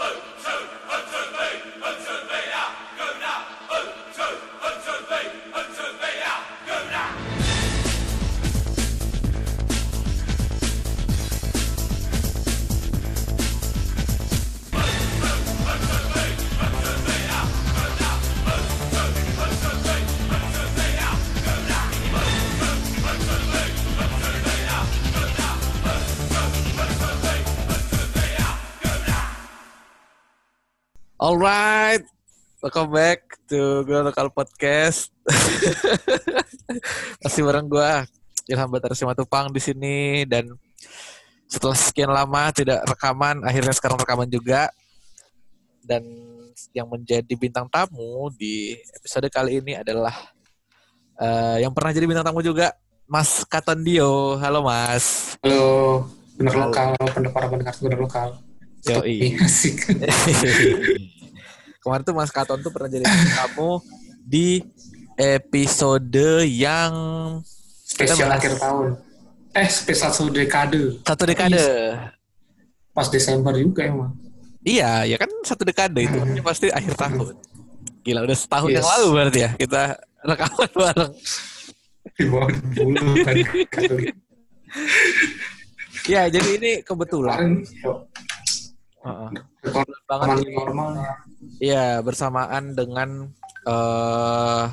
[0.00, 0.49] Boom!
[31.30, 32.02] Alright,
[32.58, 35.14] welcome back to Gue Lokal Podcast.
[37.22, 37.90] Masih bareng gue
[38.50, 40.50] Ilham Batara Simatupang di sini dan
[41.46, 44.74] setelah sekian lama tidak rekaman, akhirnya sekarang rekaman juga.
[45.86, 46.02] Dan
[46.74, 50.34] yang menjadi bintang tamu di episode kali ini adalah
[51.14, 52.74] uh, yang pernah jadi bintang tamu juga,
[53.06, 54.34] Mas Katon Dio.
[54.34, 55.38] Halo Mas.
[55.46, 58.28] Halo, bener lokal, pendengar pendengar bener lokal.
[58.82, 59.38] Yoi.
[59.38, 59.94] Asik.
[61.80, 63.08] Kemarin tuh Mas Katon tuh pernah jadi
[63.40, 63.80] kamu
[64.20, 64.60] di
[65.16, 66.92] episode yang
[67.84, 69.00] spesial akhir tahun.
[69.56, 71.00] Eh, spesial satu dekade.
[71.02, 71.64] Satu dekade.
[72.92, 74.12] Pas Desember juga emang.
[74.60, 76.44] Iya, ya kan satu dekade itu hmm.
[76.44, 77.34] pasti akhir tahun.
[78.04, 78.76] Gila, udah setahun yes.
[78.76, 79.82] yang lalu berarti ya kita
[80.20, 81.12] rekaman bareng.
[82.16, 82.48] Di bawah
[83.24, 83.36] kan
[86.08, 87.60] Ya, jadi ini kebetulan.
[89.00, 89.32] Uh,
[90.04, 90.88] banget normal.
[91.56, 93.32] Iya, bersamaan dengan
[93.64, 94.68] uh,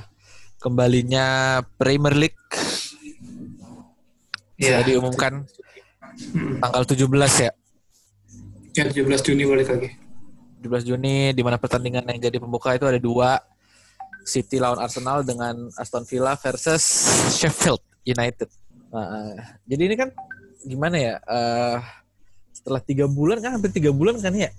[0.59, 2.43] kembalinya Premier League.
[4.57, 5.45] Ya, diumumkan
[6.33, 6.59] hmm.
[6.59, 7.07] tanggal 17
[7.45, 7.51] ya.
[8.73, 9.89] Ya, 17 Juni balik lagi.
[10.65, 13.37] 17 Juni di mana pertandingan yang jadi pembuka itu ada dua
[14.27, 16.83] City lawan Arsenal dengan Aston Villa versus
[17.37, 18.51] Sheffield United.
[18.91, 20.09] Nah, jadi ini kan
[20.67, 21.15] gimana ya?
[21.23, 21.79] Uh,
[22.67, 24.51] setelah tiga bulan kan hampir tiga bulan kan ya?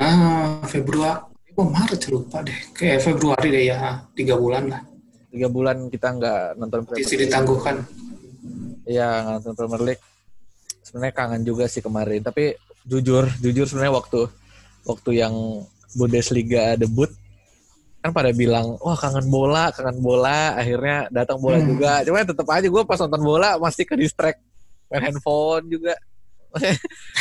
[0.00, 1.28] Ah Februari.
[1.60, 2.56] Oh Maret lupa deh.
[2.72, 4.00] Kayak Februari deh ya.
[4.16, 4.80] Tiga bulan lah.
[5.28, 7.20] Tiga bulan kita nggak nonton Premier League.
[7.28, 7.76] ditangguhkan.
[8.88, 10.02] Iya nggak nonton Premier League.
[10.88, 12.24] Sebenarnya kangen juga sih kemarin.
[12.24, 12.56] Tapi
[12.88, 14.20] jujur jujur sebenarnya waktu
[14.88, 15.34] waktu yang
[15.92, 17.12] Bundesliga debut
[18.00, 20.56] kan pada bilang wah kangen bola kangen bola.
[20.56, 21.68] Akhirnya datang bola hmm.
[21.76, 21.92] juga.
[22.08, 24.40] Cuma tetap aja gue pas nonton bola masih ke distract.
[24.88, 25.92] Main handphone juga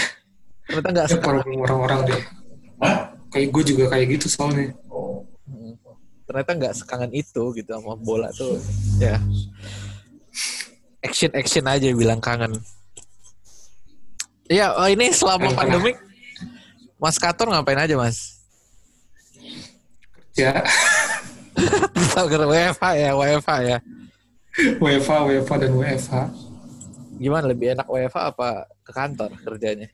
[0.73, 2.21] Ternyata nggak ya, sekarang orang-orang deh.
[3.29, 4.73] Kayak gue juga kayak gitu soalnya.
[5.45, 5.73] Hmm.
[6.25, 8.57] Ternyata nggak sekangen itu gitu sama bola tuh.
[8.97, 9.21] Ya.
[11.05, 12.57] Action action aja bilang kangen.
[14.49, 15.97] Iya, oh ini selama Yang pandemik
[16.99, 18.43] Mas Kator ngapain aja, Mas?
[20.35, 20.65] Ya.
[21.95, 23.77] Bisa WFH ya, WFH ya.
[24.81, 26.13] WFH, WFH dan WFH
[27.17, 29.87] gimana lebih enak WFA apa ke kantor kerjanya?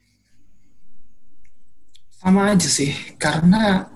[2.20, 3.88] Sama aja sih, karena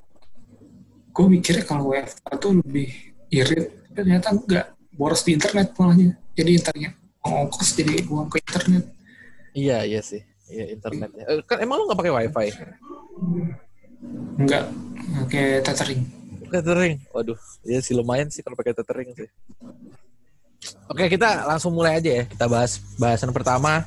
[1.12, 2.88] gue mikirnya kalau WFA tuh lebih
[3.28, 6.16] irit, ternyata enggak boros di internet malahnya.
[6.32, 8.84] Jadi internet ongkos jadi uang ke internet.
[9.52, 11.24] Iya iya sih, iya internetnya.
[11.28, 12.48] Eh, kan emang lu nggak pakai wifi?
[14.40, 14.72] Enggak,
[15.28, 16.02] pakai tethering.
[16.48, 19.28] Tethering, waduh, ya sih lumayan sih kalau pakai tethering sih.
[20.88, 22.24] Oke, kita langsung mulai aja ya.
[22.24, 23.84] Kita bahas bahasan pertama.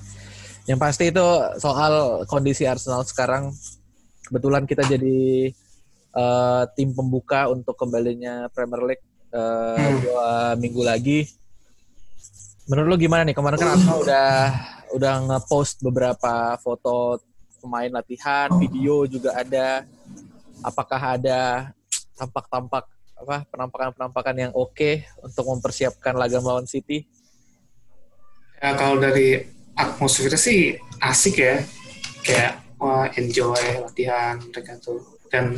[0.69, 1.25] Yang pasti itu
[1.57, 3.53] soal kondisi Arsenal sekarang.
[4.27, 5.55] Kebetulan kita jadi
[6.11, 9.97] uh, tim pembuka untuk kembalinya Premier League uh, hmm.
[10.03, 10.27] dua
[10.59, 11.19] minggu lagi.
[12.67, 13.31] Menurut lo gimana nih?
[13.31, 14.31] Kemarin kan Arsenal udah
[14.91, 17.23] udah nge-post beberapa foto
[17.63, 19.87] pemain latihan, video juga ada.
[20.59, 21.71] Apakah ada
[22.19, 22.83] tampak-tampak
[23.17, 27.07] apa penampakan-penampakan yang oke okay untuk mempersiapkan laga melawan City?
[28.59, 31.63] Ya kalau dari atmosfernya sih asik ya,
[32.25, 35.57] kayak wah enjoy latihan mereka tuh dan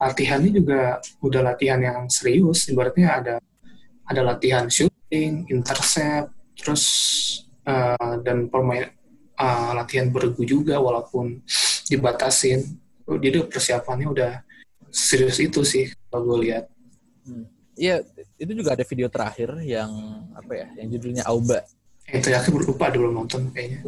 [0.00, 0.80] latihannya juga
[1.20, 3.34] udah latihan yang serius, ibaratnya ada
[4.08, 6.84] ada latihan shooting, intercept, terus
[7.68, 8.90] uh, dan permain
[9.36, 11.44] uh, latihan bergu juga walaupun
[11.86, 12.64] dibatasin,
[13.06, 14.32] jadi persiapannya udah
[14.90, 16.64] serius itu sih kalau gue lihat.
[17.28, 17.46] Hmm.
[17.78, 18.02] Iya,
[18.36, 19.88] itu juga ada video terakhir yang
[20.36, 21.64] apa ya, yang judulnya Auba.
[22.10, 23.80] Itu ya, aku lupa belum nonton kayaknya.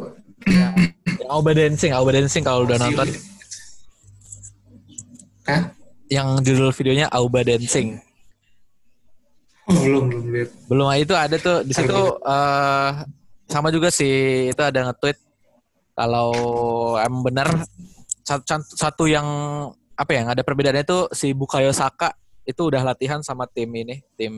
[0.47, 0.71] Ya,
[1.19, 3.07] yang Auba Dancing, Auba Dancing kalau udah nonton.
[5.45, 5.61] Hah?
[6.07, 7.99] Yang judul videonya Auba Dancing.
[9.63, 10.49] Oh, belum, belum lihat.
[10.67, 12.91] Belum, itu ada tuh di situ uh,
[13.47, 15.15] sama juga sih itu ada nge-tweet
[15.93, 16.33] kalau
[16.99, 17.47] emang benar
[18.25, 19.27] satu, satu yang
[19.93, 24.01] apa ya, yang ada perbedaannya itu si Bukayo Saka itu udah latihan sama tim ini,
[24.17, 24.33] tim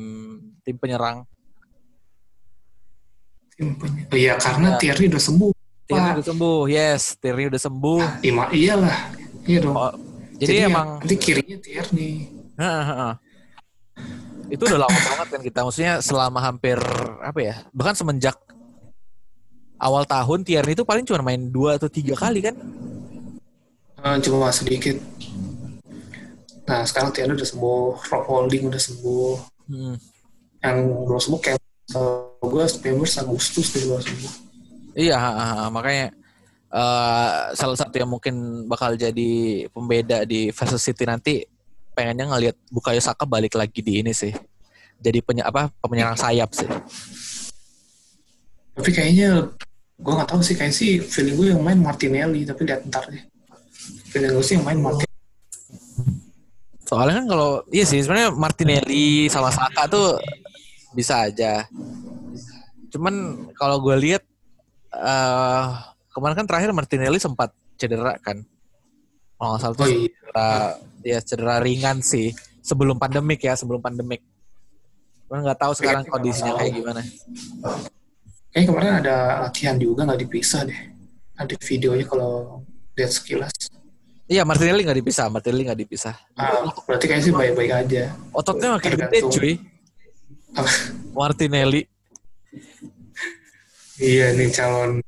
[0.61, 1.23] tim penyerang.
[3.55, 4.11] Tim penyerang.
[4.11, 4.77] Oh iya, karena ya.
[4.77, 5.54] Tierney udah sembuh.
[5.85, 7.01] Tierney udah sembuh, yes.
[7.21, 8.01] Tierney udah sembuh.
[8.01, 8.97] Ah, ima, iyalah.
[9.45, 9.77] Iya dong.
[9.77, 9.93] Oh,
[10.41, 11.57] Jadi, ya, emang nanti kirinya
[12.59, 13.13] heeh.
[14.51, 15.59] itu udah lama banget kan kita.
[15.63, 16.77] Maksudnya selama hampir
[17.21, 17.55] apa ya?
[17.71, 18.35] Bahkan semenjak
[19.77, 22.57] awal tahun Tierney itu paling cuma main dua atau tiga kali kan?
[24.01, 24.97] Eh, cuma sedikit.
[26.65, 29.33] Nah sekarang Tierney udah sembuh, Rob Holding udah sembuh.
[29.69, 29.95] Hmm.
[30.65, 31.61] Yang belum sembuh kayak
[32.41, 34.44] gue September Agustus dia baru sembuh.
[34.95, 35.65] Iya, ha, ha, ha.
[35.67, 36.15] makanya
[36.71, 41.43] eh, salah satu yang mungkin bakal jadi pembeda di versus City nanti
[41.91, 44.31] pengennya ngelihat Bukayo Saka balik lagi di ini sih.
[44.99, 46.67] Jadi peny apa penyerang sayap sih.
[48.75, 49.51] Tapi kayaknya
[49.95, 53.23] gue nggak tahu sih kayak sih feeling gue yang main Martinelli tapi lihat ntar deh.
[54.11, 55.15] Feeling gue sih yang main Martinelli.
[56.87, 60.19] Soalnya kan kalau iya sih sebenarnya Martinelli sama Saka tuh
[60.95, 61.67] bisa aja.
[62.91, 64.23] Cuman kalau gue lihat
[64.95, 65.65] eh
[66.15, 68.39] kemarin kan terakhir Martinelli sempat cedera kan.
[69.35, 70.51] Oh, nggak salah tuh cedera,
[71.03, 72.31] ya cedera ringan sih
[72.63, 74.23] sebelum pandemik ya sebelum pandemik.
[75.27, 77.01] Cuman nggak tahu sekarang Iya, kondisinya kayak gimana.
[78.55, 80.79] Kayaknya kemarin ada latihan juga nggak dipisah deh.
[81.35, 82.63] Ada videonya kalau
[82.95, 83.51] lihat sekilas.
[84.25, 86.15] Iya Martinelli nggak dipisah, Martinelli nggak dipisah.
[86.39, 88.03] Ah, berarti kayaknya sih baik-baik aja.
[88.31, 89.53] Ototnya makin gede cuy.
[91.11, 91.94] Martinelli.
[93.99, 94.99] Iya nih calon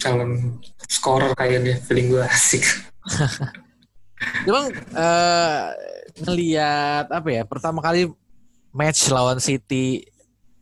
[0.00, 2.64] calon scorer kayaknya feeling gue asik.
[4.48, 5.62] Emang eh
[6.20, 7.42] ngelihat apa ya?
[7.44, 8.08] Pertama kali
[8.72, 10.04] match lawan City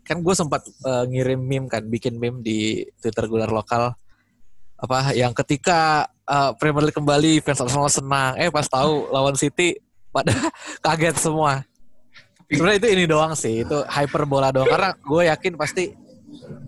[0.09, 3.93] kan gue sempat eh, ngirim meme kan, bikin meme di Twitter gular lokal
[4.79, 9.77] apa yang ketika eh, Premier League kembali fans Arsenal senang, eh pas tahu lawan City
[10.09, 10.33] pada
[10.85, 11.63] kaget semua.
[12.49, 15.93] Sebenarnya itu ini doang sih, itu hyperbola doang karena gue yakin pasti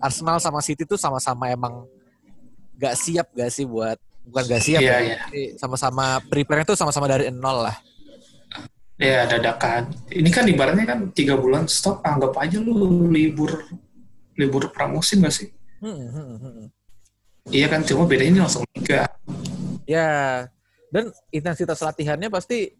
[0.01, 1.85] Arsenal sama City tuh sama-sama emang
[2.77, 5.17] gak siap gak sih buat bukan gak siap Iya, ya, iya.
[5.25, 7.77] tapi sama-sama prepare itu sama-sama dari nol lah.
[9.01, 9.89] Ya dadakan.
[10.13, 13.65] Ini kan ibaratnya kan tiga bulan stop, anggap aja lu libur
[14.37, 15.49] libur pramusim gak sih?
[15.81, 16.67] Hmm, hmm, hmm.
[17.49, 19.09] Iya kan, cuma bedanya ini langsung liga.
[19.89, 20.45] Ya,
[20.93, 22.77] dan intensitas latihannya pasti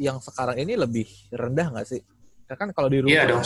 [0.00, 2.00] yang sekarang ini lebih rendah nggak sih?
[2.48, 3.44] Karena kan kalau di rumah, Iya dong.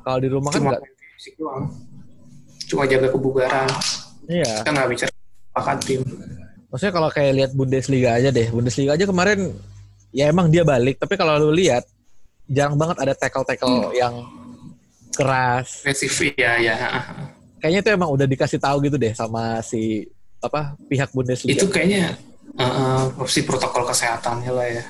[0.00, 1.68] kalau di rumah kan Cuma nggak, main fisik doang.
[2.64, 3.68] Cuma jaga kebugaran.
[4.24, 4.64] iya.
[4.64, 5.12] Kita nggak bicara
[5.52, 6.00] pakai tim.
[6.72, 9.52] Maksudnya kalau kayak lihat Bundesliga aja deh, Bundesliga aja kemarin
[10.16, 11.84] ya emang dia balik, tapi kalau lu lihat
[12.48, 14.24] jarang banget ada tackle-tackle yang
[15.12, 15.84] keras.
[15.84, 16.74] Agresif ya ya.
[17.60, 20.08] Kayaknya itu emang udah dikasih tahu gitu deh sama si
[20.40, 21.52] apa pihak Bundesliga.
[21.52, 22.16] Itu kayaknya
[22.56, 24.84] uh, uh, opsi protokol kesehatannya lah ya.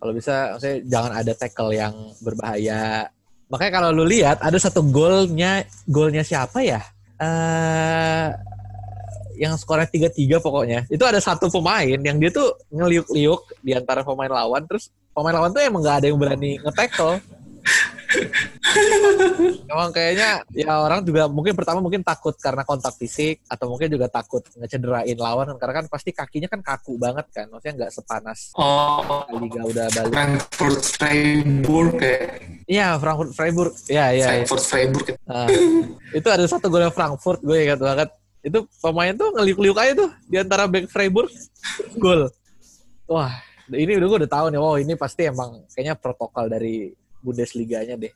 [0.00, 1.94] Kalau bisa, maksudnya jangan ada tackle yang
[2.24, 3.12] berbahaya.
[3.50, 6.80] Makanya kalau lu lihat ada satu golnya, golnya siapa ya?
[7.20, 8.26] eh
[9.40, 10.84] yang skornya tiga tiga pokoknya.
[10.92, 15.50] Itu ada satu pemain yang dia tuh ngeliuk-liuk di antara pemain lawan, terus pemain lawan
[15.52, 17.16] tuh emang nggak ada yang berani nge-tackle.
[19.70, 24.10] Emang kayaknya ya orang juga mungkin pertama mungkin takut karena kontak fisik atau mungkin juga
[24.10, 29.22] takut ngecederain lawan karena kan pasti kakinya kan kaku banget kan, maksudnya nggak sepanas Oh,
[29.38, 30.12] liga udah balik.
[30.12, 32.22] Frankfurt Freiburg kayak
[32.70, 33.72] Iya, Frankfurt Freiburg.
[33.90, 34.06] Iya.
[34.14, 34.26] iya.
[34.30, 35.18] Frankfurt Freiburg gitu.
[35.26, 35.46] Nah,
[36.14, 38.08] itu ada satu gol yang Frankfurt, gue ingat banget.
[38.46, 41.26] Itu pemain tuh ngeliuk-liuk aja tuh di antara back Freiburg
[41.98, 42.30] gol.
[43.10, 43.42] Wah,
[43.74, 44.60] ini udah gue udah tahu nih.
[44.62, 48.12] Oh, ini pasti emang kayaknya protokol dari Bundesliga-nya deh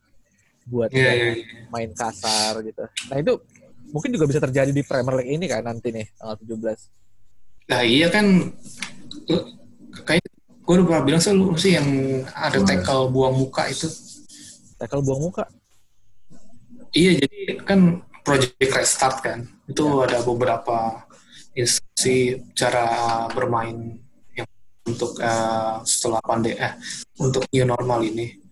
[0.65, 1.45] buat Iya, iya, iya.
[1.69, 2.89] main kasar gitu.
[3.13, 3.37] Nah, itu
[3.95, 7.71] mungkin juga bisa terjadi di Premier League ini kan nanti nih tanggal 17.
[7.71, 8.27] Nah iya kan,
[10.05, 10.25] kayak
[10.65, 11.89] gue udah pernah bilang sih lu sih yang
[12.35, 13.89] ada tackle buang muka itu.
[14.77, 15.47] Tackle buang muka.
[16.91, 21.05] Iya jadi kan project restart kan, itu ada beberapa
[21.55, 22.87] instruksi cara
[23.31, 24.01] bermain
[24.35, 24.49] yang
[24.89, 26.75] untuk eh, setelah pandemi, eh,
[27.23, 28.44] untuk new normal ini.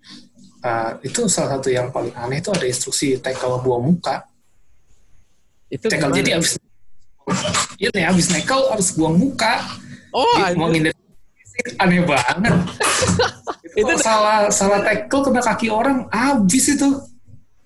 [0.62, 4.22] Eh, itu salah satu yang paling aneh itu ada instruksi tackle buang muka.
[5.66, 6.18] Itu Tackle gimana?
[6.22, 6.50] jadi abis
[7.82, 9.58] Iya nih abis tackle harus buang muka.
[10.14, 10.94] Oh, Dia mau ngindar
[11.82, 12.54] aneh banget.
[13.80, 16.88] itu Itu- salah salah tackle kena kaki orang abis itu.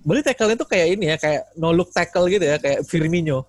[0.00, 3.45] Berarti tackle itu kayak ini ya, kayak no look tackle gitu ya, kayak Firmino.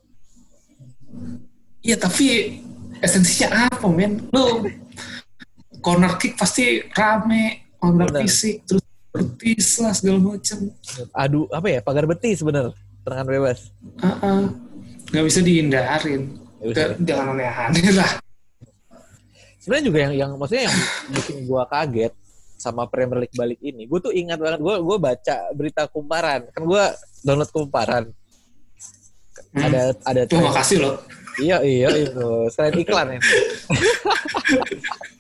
[1.80, 2.60] Iya tapi
[3.00, 4.28] esensinya apa men?
[4.34, 4.66] Lu
[5.80, 8.84] corner kick pasti rame, corner fisik, terus
[9.18, 10.58] betis lah segala macam.
[11.12, 11.80] Adu apa ya?
[11.82, 12.72] Pagar betis bener.
[13.02, 13.60] Serangan bebas.
[15.10, 16.22] Bisa dihindarin.
[16.58, 16.82] Nggak bisa.
[16.84, 18.12] Nggak- Jangan aneh-aneh lah.
[19.58, 20.78] Sebenarnya juga yang yang maksudnya yang
[21.12, 22.14] bikin gua kaget
[22.56, 23.84] sama Premier League balik ini.
[23.84, 26.48] Gue tuh ingat banget gua gua baca berita kumparan.
[26.50, 28.04] Kan gua download kumparan.
[29.54, 29.64] Hmm.
[29.64, 30.96] Ada ada Tuh makasih loh.
[31.38, 33.20] iya iya itu selain iklan ya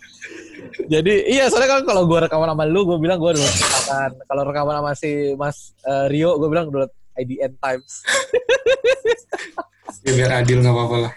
[0.85, 4.41] jadi iya soalnya kan kalau gue rekaman sama lu gue bilang gue dulu rekaman kalau
[4.45, 6.85] rekaman sama si Mas uh, Rio gue bilang dulu
[7.17, 8.05] IDN Times
[10.05, 11.13] ya, biar adil nggak apa-apa lah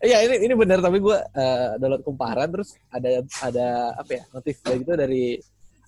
[0.00, 4.56] Iya ini ini benar tapi gue uh, download kumparan terus ada ada apa ya notif
[4.64, 5.36] gitu dari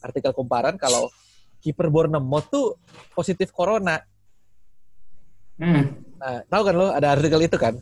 [0.04, 1.08] artikel kumparan kalau
[1.64, 2.76] kiper Bournemouth tuh
[3.16, 3.96] positif corona.
[5.56, 5.96] Hmm.
[6.20, 7.78] Nah, tahu kan lo ada artikel itu kan?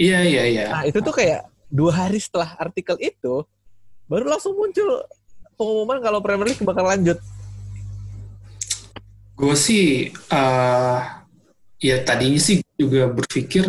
[0.00, 0.64] Iya iya iya.
[0.72, 3.42] Nah itu tuh kayak dua hari setelah artikel itu
[4.06, 5.02] baru langsung muncul
[5.58, 7.18] pengumuman kalau Premier League bakal lanjut.
[9.36, 10.98] Gue sih uh,
[11.76, 13.68] ya tadinya sih juga berpikir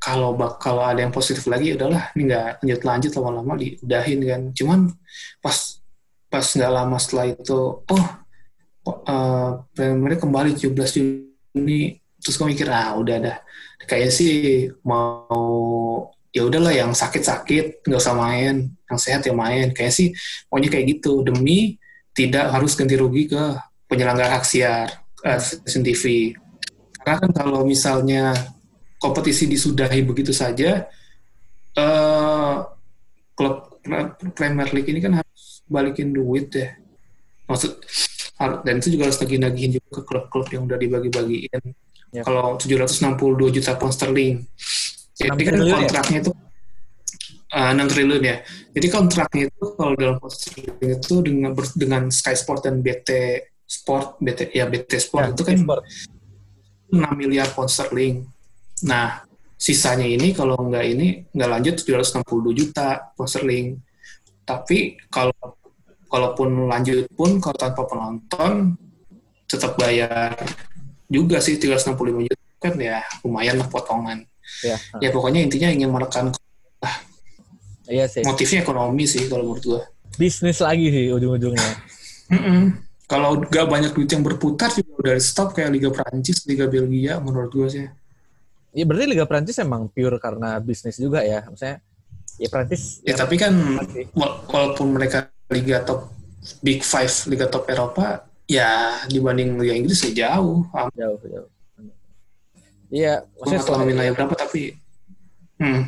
[0.00, 4.42] kalau bak kalau ada yang positif lagi udahlah ini nggak lanjut lanjut lama-lama diudahin kan
[4.52, 4.80] cuman
[5.40, 5.80] pas
[6.28, 8.06] pas nggak lama setelah itu oh
[8.84, 9.64] uh,
[9.96, 10.76] mereka kembali 17
[11.56, 13.38] Juni terus gue mikir ah udah dah
[13.88, 19.94] kayak sih mau ya udahlah yang sakit-sakit nggak usah main yang sehat ya main kayak
[19.94, 20.10] sih
[20.50, 21.78] maunya kayak gitu demi
[22.10, 23.42] tidak harus ganti rugi ke
[23.86, 24.90] penyelenggara hak siar
[25.22, 26.34] uh, TV
[27.04, 28.32] karena kan kalau misalnya
[28.96, 30.88] kompetisi disudahi begitu saja,
[31.76, 32.64] uh,
[33.36, 33.76] klub
[34.32, 36.72] Premier League ini kan harus balikin duit ya.
[37.44, 37.76] Maksud
[38.64, 41.62] dan itu juga harus lagi-nagihin juga ke klub-klub yang udah dibagi-bagiin.
[42.16, 42.24] Ya.
[42.24, 44.48] Kalau 762 juta pound sterling.
[45.14, 45.74] Jadi kan ya?
[45.78, 46.22] kontraknya ya?
[46.26, 46.32] itu
[47.54, 48.36] uh, 6 triliun ya.
[48.74, 53.10] Jadi kontraknya itu kalau dalam pound sterling itu dengan dengan Sky Sport dan BT
[53.64, 55.82] Sport, BT ya BT Sport ya, itu kan Sport.
[56.90, 58.26] 6 miliar pound sterling.
[58.84, 59.22] Nah,
[59.54, 63.66] sisanya ini kalau nggak ini nggak lanjut 762 juta pound sterling.
[64.44, 65.34] Tapi kalau
[66.10, 68.76] kalaupun lanjut pun kalau tanpa penonton
[69.48, 70.34] tetap bayar
[71.10, 74.26] juga sih 365 juta kan ya lumayan lah potongan.
[74.64, 76.32] Ya, ya pokoknya intinya ingin menekan
[76.84, 76.96] ah,
[77.88, 78.24] iya sih.
[78.24, 79.82] motifnya ekonomi sih kalau menurut gua.
[80.14, 81.72] Bisnis lagi sih ujung-ujungnya.
[82.30, 82.60] Mm -mm.
[83.04, 87.52] Kalau nggak banyak duit yang berputar juga udah stop kayak Liga Prancis, Liga Belgia menurut
[87.52, 87.84] gua sih.
[88.74, 91.44] Ya berarti Liga Prancis emang pure karena bisnis juga ya.
[91.44, 91.84] Maksudnya
[92.40, 93.04] ya Prancis.
[93.04, 93.52] Ya, ya tapi kan
[94.48, 96.10] walaupun mereka Liga top
[96.64, 100.64] Big Five Liga top Eropa ya dibanding Liga Inggris ya jauh.
[100.96, 101.53] Jauh jauh.
[102.94, 104.70] Iya, maksudnya tahu nilai berapa tapi
[105.58, 105.82] hmm.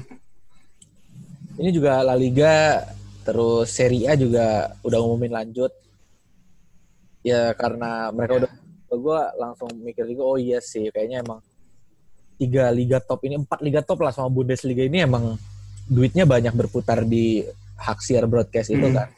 [1.63, 2.83] ini juga La Liga
[3.23, 5.71] terus Serie A juga udah ngumumin lanjut.
[7.23, 8.39] Ya karena mereka ya.
[8.43, 8.53] udah
[8.97, 11.43] gue langsung mikir juga oh iya sih kayaknya emang
[12.39, 15.35] tiga liga top ini empat liga top lah sama Bundesliga ini emang
[15.87, 17.43] duitnya banyak berputar di
[17.79, 18.95] hak siar broadcast itu hmm.
[18.95, 19.09] kan.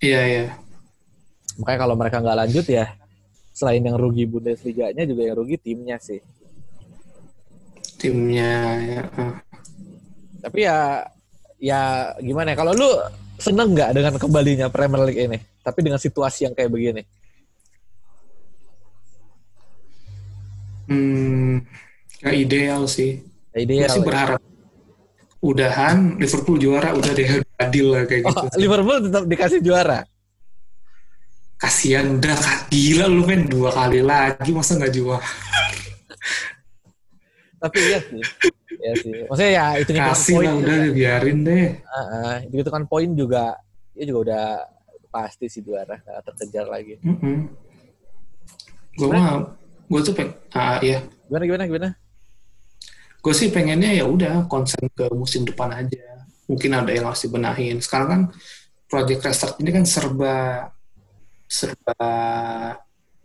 [0.00, 0.42] Iya iya.
[1.60, 2.96] Makanya kalau mereka nggak lanjut ya
[3.56, 6.20] selain yang rugi Bundesliga-nya juga yang rugi timnya sih.
[7.96, 9.02] Timnya ya.
[10.44, 11.02] Tapi ya
[11.56, 11.80] ya
[12.20, 12.90] gimana ya kalau lu
[13.40, 15.38] seneng nggak dengan kembalinya Premier League ini?
[15.64, 17.02] Tapi dengan situasi yang kayak begini.
[20.86, 21.66] Hmm,
[22.22, 23.18] Gak ideal sih.
[23.50, 23.90] Gak ideal.
[23.90, 24.06] Sih ya.
[24.06, 24.40] berharap
[25.42, 27.28] udahan Liverpool juara udah deh
[27.60, 28.46] adil lah kayak oh, gitu.
[28.58, 30.00] Liverpool tetap dikasih juara.
[31.56, 32.36] Kasihan udah
[32.68, 35.24] gila lu main dua kali lagi masa nggak juara.
[37.56, 38.22] Tapi iya sih.
[38.76, 39.12] Iya sih.
[39.28, 40.50] Maksudnya ya itu kan poin.
[40.60, 40.94] udah juga.
[40.94, 41.66] biarin deh.
[41.84, 43.44] Uh, uh, itu kan poin juga
[43.96, 44.44] dia juga udah
[45.08, 47.00] pasti sih juara gak terkejar lagi.
[47.00, 47.36] Mm -hmm.
[48.96, 49.56] Gue mah
[49.88, 51.00] gue tuh pengen ah ya.
[51.28, 51.90] Gimana gimana gimana?
[53.26, 57.82] gue sih pengennya ya udah konsen ke musim depan aja mungkin ada yang harus dibenahin
[57.82, 58.22] sekarang kan
[58.86, 60.70] project restart ini kan serba
[61.50, 61.98] serba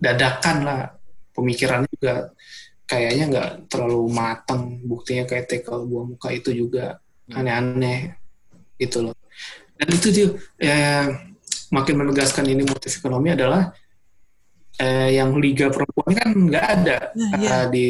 [0.01, 0.81] dadakan lah
[1.37, 2.33] pemikirannya juga
[2.91, 6.99] kayaknya nggak terlalu matang buktinya kayak tekel buah muka itu juga
[7.31, 7.39] hmm.
[7.39, 7.99] aneh-aneh
[8.75, 9.15] gitu loh
[9.79, 10.29] dan itu tuh
[10.59, 11.07] ya,
[11.71, 13.71] makin menegaskan ini motif ekonomi adalah
[14.75, 17.49] eh, yang liga perempuan kan nggak ada nah, iya.
[17.55, 17.87] uh, di,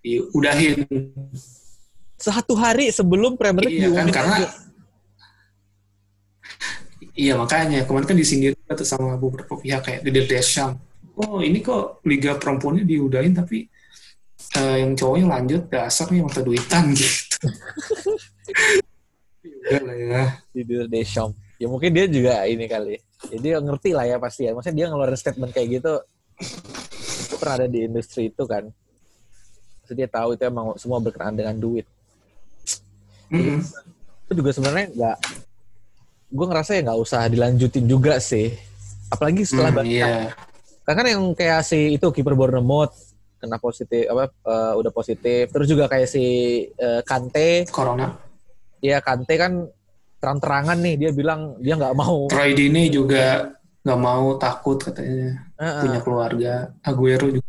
[0.00, 0.88] di udahin
[2.16, 4.36] satu hari sebelum Premier League iya, kan, karena
[7.12, 10.80] iya makanya kemarin kan disindir sama beberapa pihak kayak di Deschamps
[11.20, 13.68] oh ini kok liga perempuannya diudahin tapi
[14.56, 17.36] uh, yang cowoknya lanjut dasarnya mata duitan gitu
[19.68, 20.24] Udah lah ya.
[20.56, 21.36] Di Deschamps.
[21.60, 22.96] Ya mungkin dia juga ini kali.
[23.28, 24.56] Jadi ya ngerti lah ya pasti ya.
[24.56, 26.00] Maksudnya dia ngeluarin statement kayak gitu
[27.28, 28.70] itu pernah ada di industri itu kan
[29.84, 31.86] Terus dia tahu itu emang semua berkenaan dengan duit
[33.32, 33.58] mm-hmm.
[34.28, 35.16] itu juga sebenarnya nggak
[36.28, 38.52] gue ngerasa ya nggak usah dilanjutin juga sih
[39.08, 40.28] apalagi setelah mm, yeah.
[40.84, 42.92] karena kan yang kayak si itu kiper Bournemouth
[43.38, 45.50] kena positif apa uh, udah positif.
[45.54, 46.26] Terus juga kayak si
[46.78, 47.64] uh, Kante.
[47.70, 48.12] Corona.
[48.82, 49.66] Iya Kante kan
[50.18, 52.26] terang-terangan nih dia bilang dia nggak mau.
[52.26, 53.54] Troy Dini juga
[53.86, 55.82] nggak mau takut katanya uh -uh.
[55.86, 56.52] punya keluarga.
[56.82, 57.48] Aguero juga.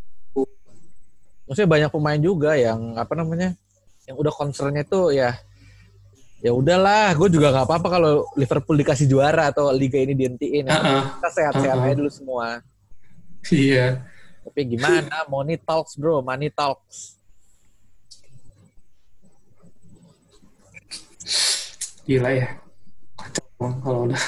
[1.50, 3.58] Maksudnya banyak pemain juga yang apa namanya
[4.06, 5.34] yang udah concernnya tuh ya
[6.40, 10.72] ya udahlah, gue juga nggak apa-apa kalau Liverpool dikasih juara atau liga ini dihentiin.
[10.72, 10.78] Ya.
[10.78, 11.04] Uh -uh.
[11.20, 11.88] Kita sehat-sehat uh -uh.
[11.90, 12.48] aja dulu semua.
[13.52, 14.04] Iya.
[14.46, 15.24] Tapi gimana?
[15.34, 16.24] Money talks, bro.
[16.24, 17.20] Money talks.
[22.08, 22.48] Gila ya.
[23.20, 23.46] Kacau
[23.84, 24.22] kalau udah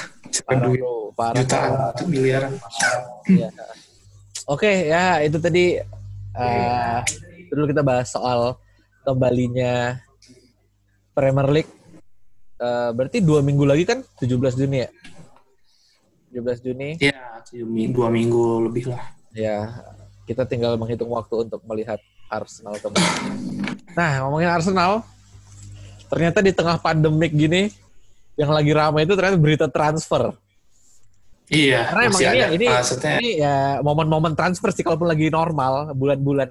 [0.46, 0.94] parah, duit bro.
[1.12, 2.06] Parah, jutaan, parah.
[2.06, 2.52] miliaran.
[3.26, 3.48] Ya.
[4.46, 5.78] Oke, okay, ya itu tadi
[6.36, 6.98] uh,
[7.52, 8.56] dulu kita bahas soal
[9.04, 9.98] kembalinya
[11.12, 11.72] Premier League
[12.62, 14.90] uh, berarti dua minggu lagi kan 17 Juni ya
[16.32, 17.44] 17 Juni ya
[17.92, 19.02] dua minggu lebih lah
[19.36, 19.68] ya
[20.32, 22.00] kita tinggal menghitung waktu untuk melihat
[22.32, 23.06] Arsenal kembali
[23.92, 25.04] nah ngomongin Arsenal
[26.08, 27.68] ternyata di tengah pandemik gini
[28.40, 30.32] yang lagi ramai itu ternyata berita transfer
[31.52, 31.84] Iya.
[31.92, 32.66] Karena emang ini, ini,
[33.20, 36.48] ini ya momen-momen transfer sih kalaupun lagi normal bulan-bulan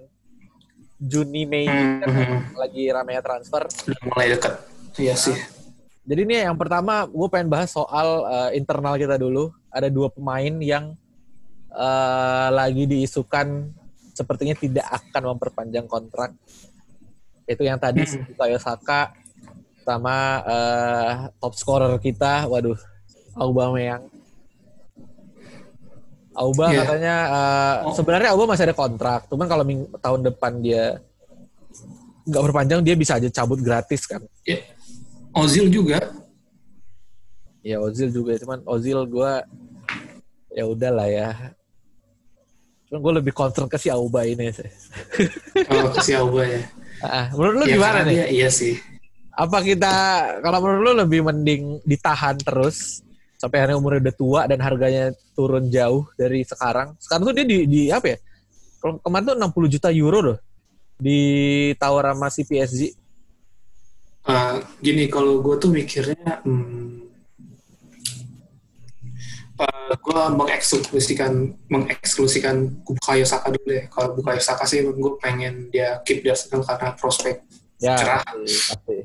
[1.02, 2.40] Juni Mei hmm, kan hmm.
[2.54, 3.66] lagi ramainya transfer.
[4.06, 4.54] mulai dekat.
[5.02, 5.34] Iya sih.
[6.06, 9.50] Jadi ini yang pertama gue pengen bahas soal uh, internal kita dulu.
[9.74, 10.94] Ada dua pemain yang
[11.72, 13.72] uh, lagi diisukan
[14.12, 16.36] sepertinya tidak akan memperpanjang kontrak.
[17.48, 18.32] Itu yang tadi hmm.
[18.32, 19.12] Bukayo Saka
[19.82, 21.12] sama uh,
[21.42, 22.78] top scorer kita, waduh,
[23.34, 24.08] Aubameyang.
[26.32, 26.88] Auba yeah.
[26.88, 27.96] katanya uh, oh.
[27.96, 29.68] sebenarnya Auba masih ada kontrak, cuman kalau
[30.00, 31.04] tahun depan dia
[32.24, 34.24] nggak berpanjang dia bisa aja cabut gratis kan.
[34.48, 34.64] Yeah.
[35.36, 36.00] Ozil juga.
[37.60, 39.32] Ya Ozil juga, cuman Ozil gue
[40.56, 41.30] ya udahlah ya.
[42.92, 44.68] Cuman gue lebih concern ke si Auba ini sih.
[45.72, 46.60] Oh, ke si Auba ya.
[47.00, 48.16] Ah, menurut lu ya, gimana nih?
[48.20, 48.76] Dia, iya sih.
[49.32, 49.94] Apa kita
[50.44, 53.00] kalau menurut lu lebih mending ditahan terus
[53.40, 57.00] sampai hari umurnya udah tua dan harganya turun jauh dari sekarang.
[57.00, 58.18] Sekarang tuh dia di, di apa ya?
[58.84, 60.38] Kalau kemarin tuh 60 juta euro loh
[61.02, 61.20] di
[61.82, 63.02] sama si PSG
[64.30, 67.10] uh, gini kalau gue tuh mikirnya hmm,
[69.58, 71.32] uh, eh, gue mengeksklusikan
[71.68, 76.64] mengeksklusikan Bukayo Saka dulu deh kalau Bukayo Saka sih gue pengen dia keep di Arsenal
[76.64, 77.42] karena prospek
[77.82, 78.98] ya, cerah pasti.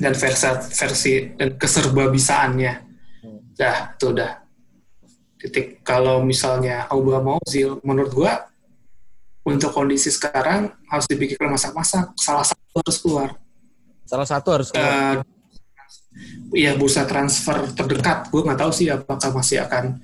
[0.00, 2.74] dan versi versi dan keserbabisaannya
[3.26, 3.40] hmm.
[3.58, 4.32] dah tuh dah
[5.36, 8.32] titik kalau misalnya Aubameyang Ozil menurut gue
[9.46, 13.30] untuk kondisi sekarang harus dipikirkan masak-masak salah satu harus keluar
[14.06, 15.18] Salah satu harus keluar.
[15.18, 15.35] Uh,
[16.54, 19.98] Iya bursa transfer terdekat, gue nggak tahu sih apakah masih akan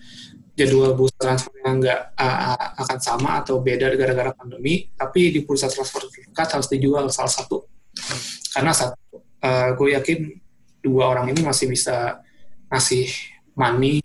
[0.59, 4.91] jadwal bursa transfer yang nggak uh, akan sama atau beda gara-gara pandemi.
[4.93, 7.65] Tapi di bursa transfer terdekat harus dijual salah satu,
[8.53, 10.19] karena satu, uh, gue yakin
[10.83, 12.21] dua orang ini masih bisa
[12.69, 13.07] ngasih
[13.55, 14.03] money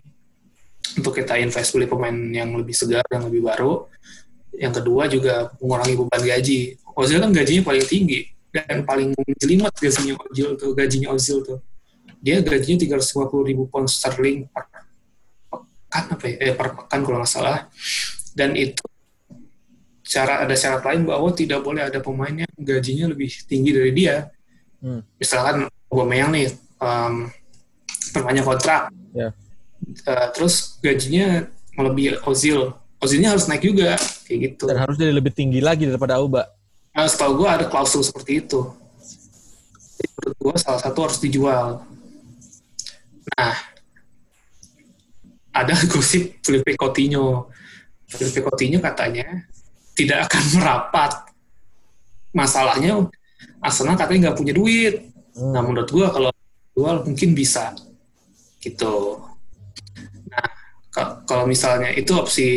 [0.94, 3.90] untuk kita invest beli pemain yang lebih segar, yang lebih baru.
[4.54, 6.60] Yang kedua juga mengurangi beban gaji.
[6.98, 11.58] Ozil kan gajinya paling tinggi, dan paling jelimet gajinya Ozil tuh gajinya Ozil tuh
[12.18, 17.30] dia gajinya 350 ribu pound sterling per pekan apa ya eh, per pekan kalau nggak
[17.30, 17.66] salah
[18.34, 18.84] dan itu
[20.08, 24.28] cara ada syarat lain bahwa tidak boleh ada pemain yang gajinya lebih tinggi dari dia
[24.82, 25.20] hmm.
[25.20, 26.48] misalkan Aubameyang nih
[26.80, 27.28] um,
[28.12, 29.32] perpanjang kontrak yeah.
[29.84, 30.12] Ya.
[30.12, 33.94] uh, terus gajinya melebihi Ozil Ozilnya harus naik juga
[34.26, 36.58] kayak gitu dan harus jadi lebih tinggi lagi daripada Auba
[36.98, 38.74] Nah, setahu gue ada klausul seperti itu.
[39.94, 41.86] Jadi, menurut gue salah satu harus dijual.
[43.38, 43.54] Nah,
[45.54, 47.48] ada gosip Felipe Coutinho.
[48.10, 49.46] Felipe Coutinho katanya
[49.94, 51.12] tidak akan merapat.
[52.34, 53.08] Masalahnya
[53.62, 55.14] Arsenal katanya nggak punya duit.
[55.38, 55.54] Hmm.
[55.54, 56.30] Nah, menurut gue kalau
[56.74, 57.74] jual mungkin bisa.
[58.58, 59.22] Gitu.
[60.28, 60.46] Nah,
[61.24, 62.48] kalau misalnya itu opsi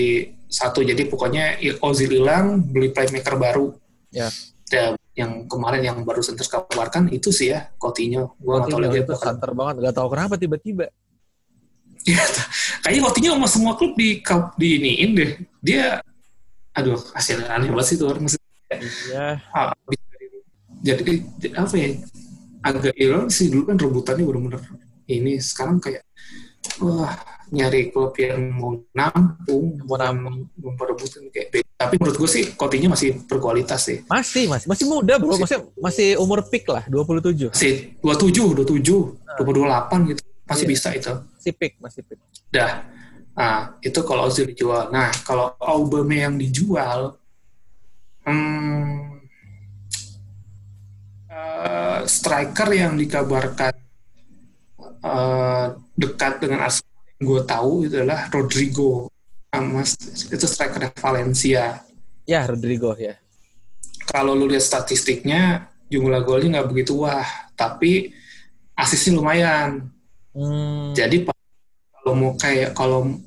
[0.51, 3.71] satu, jadi pokoknya Ozil hilang, beli playmaker baru
[4.11, 4.27] Ya.
[4.67, 8.35] ya yang kemarin yang baru Center keluarkan itu sih ya Coutinho.
[8.39, 10.85] Gua nggak tahu lagi itu santer banget, nggak tahu kenapa tiba-tiba.
[12.07, 12.23] Ya,
[12.81, 14.23] kayaknya Coutinho sama semua klub di
[14.57, 15.31] di iniin deh.
[15.61, 15.99] Dia,
[16.73, 18.25] aduh, hasil aneh banget sih tuh orang.
[18.71, 19.37] Iya.
[19.51, 19.75] Ah,
[20.81, 21.21] jadi
[21.53, 21.87] apa ya?
[22.61, 24.61] Agak iron sih dulu kan rebutannya benar-benar
[25.09, 26.05] ini sekarang kayak
[26.79, 27.11] wah
[27.51, 33.25] nyari klub yang mau nampung, mau nampung, memperebutkan kayak tapi menurut gue sih Coutinho masih
[33.25, 34.05] berkualitas sih.
[34.05, 37.49] Masih, masih, masih muda bro, masih, masih umur peak lah, 27.
[37.51, 39.89] Masih 27, 27, nah.
[39.89, 40.71] 28 gitu, masih iya.
[40.71, 41.13] bisa itu.
[41.35, 42.21] Masih peak, masih peak.
[42.53, 42.85] Dah,
[43.33, 44.93] nah itu kalau Ozil dijual.
[44.93, 47.17] Nah kalau Aubameyang yang dijual,
[48.21, 49.17] Hmm,
[51.25, 53.73] uh, striker yang dikabarkan
[55.01, 56.90] uh, dekat dengan Arsenal
[57.21, 59.07] gue tahu itu adalah Rodrigo
[59.51, 59.99] Mas
[60.31, 61.83] itu striker Valencia.
[62.23, 63.19] Ya Rodrigo ya.
[64.07, 68.15] Kalau lu lihat statistiknya jumlah golnya nggak begitu wah tapi
[68.73, 69.91] asisnya lumayan.
[70.31, 70.95] Hmm.
[70.95, 71.27] jadi
[71.91, 73.19] kalau mau kayak kalau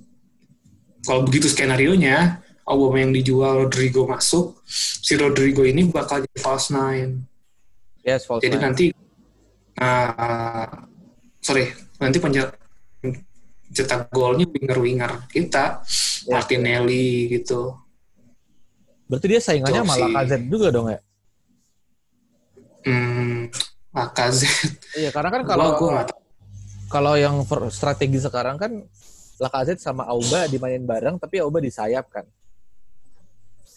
[1.04, 4.64] kalau begitu skenario nya Obama yang dijual Rodrigo masuk
[5.04, 7.28] si Rodrigo ini bakal jadi false nine.
[8.00, 8.64] Yes, false jadi nine.
[8.64, 8.84] nanti
[9.76, 10.88] uh,
[11.44, 12.63] sorry nanti pencetak
[13.74, 16.30] cetak golnya winger-winger kita yes.
[16.30, 17.74] Martinelli gitu
[19.10, 21.02] berarti dia saingannya malah KZ juga dong ya
[22.84, 23.48] Hmm,
[23.96, 24.76] Lacazette.
[25.00, 25.68] Iya, karena kan kalau
[26.92, 28.84] kalau yang strategi sekarang kan
[29.40, 32.28] Lacazette sama Auba dimainin bareng, tapi Auba di sayap kan.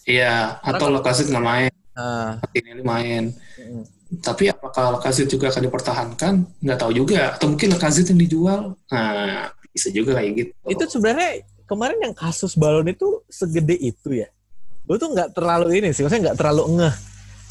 [0.04, 1.72] Iya, atau Lacazette nggak main.
[1.96, 2.38] Nah.
[2.54, 3.32] Ini main.
[3.58, 3.82] Hmm.
[4.20, 6.34] Tapi apakah Lacazette juga akan dipertahankan?
[6.62, 7.34] Nggak tahu juga.
[7.34, 8.60] Atau mungkin Lacazette yang dijual?
[8.92, 10.52] Nah, bisa juga kayak gitu.
[10.66, 14.26] Itu sebenarnya kemarin yang kasus balon itu segede itu ya.
[14.82, 16.94] Gue tuh nggak terlalu ini sih, maksudnya nggak terlalu ngeh.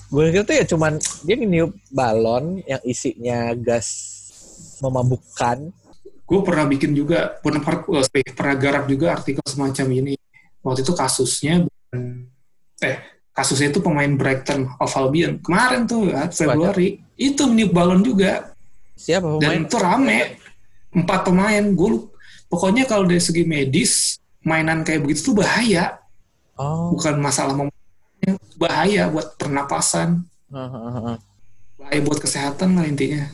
[0.08, 3.88] Gue kira tuh ya cuman dia niup balon yang isinya gas
[4.84, 5.72] memabukkan.
[6.28, 7.64] Gue pernah bikin juga pernah
[8.36, 10.14] pernah garap juga artikel semacam ini.
[10.60, 11.64] Waktu itu kasusnya
[12.84, 12.98] eh
[13.32, 15.40] kasusnya itu pemain Brighton of Albion.
[15.40, 18.52] Kemarin tuh ya, Februari itu meniup balon juga.
[18.98, 19.62] Siapa pemain?
[19.62, 20.20] Dan itu rame.
[20.90, 22.10] Empat pemain gue
[22.48, 26.00] pokoknya kalau dari segi medis mainan kayak begitu tuh bahaya.
[26.58, 26.90] Oh.
[26.90, 27.54] bukan masalah
[28.58, 30.26] bahaya buat pernapasan.
[31.78, 33.30] Bahaya buat kesehatan lah intinya.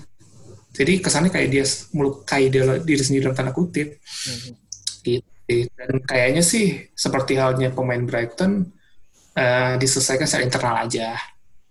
[0.75, 1.63] Jadi kesannya kayak dia
[1.95, 3.95] melukai dia, diri sendiri dalam tanda kutip.
[3.95, 4.53] Uh-huh.
[5.07, 5.23] gitu.
[5.79, 8.67] Dan kayaknya sih seperti halnya pemain Brighton
[9.39, 11.15] uh, diselesaikan secara internal aja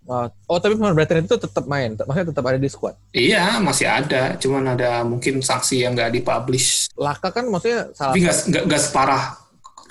[0.03, 2.99] Oh, oh tapi pemain Brighton itu tetap main, maksudnya tetap ada di squad?
[3.15, 4.35] Iya, masih ada.
[4.35, 6.91] Cuman ada mungkin sanksi yang nggak dipublish.
[6.99, 8.11] Laka kan maksudnya salah.
[8.11, 8.19] Tapi
[8.67, 9.43] nggak separah